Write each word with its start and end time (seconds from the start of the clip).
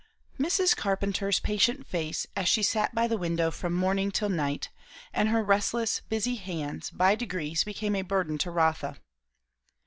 Mrs. 0.39 0.75
Carpenter's 0.75 1.39
patient 1.39 1.85
face, 1.85 2.25
as 2.35 2.49
she 2.49 2.63
sat 2.63 2.95
by 2.95 3.07
the 3.07 3.19
window 3.19 3.51
from 3.51 3.73
morning 3.73 4.09
till 4.09 4.29
night, 4.29 4.71
and 5.13 5.29
her 5.29 5.43
restless 5.43 5.99
busy 6.09 6.37
hands, 6.37 6.89
by 6.89 7.13
degrees 7.13 7.63
became 7.63 7.95
a 7.95 8.01
burden 8.01 8.39
to 8.39 8.49
Rotha. 8.49 8.97